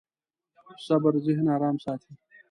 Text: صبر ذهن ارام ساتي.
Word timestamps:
صبر 0.87 1.13
ذهن 1.25 1.45
ارام 1.55 1.75
ساتي. 1.85 2.11